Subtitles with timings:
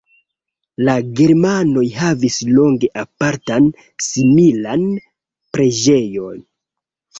[0.87, 3.69] La germanoj havis longe apartan
[4.09, 4.91] similan
[5.55, 6.45] preĝejon.